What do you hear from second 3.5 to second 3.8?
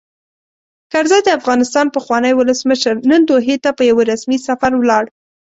ته